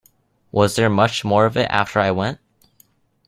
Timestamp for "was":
0.51-0.75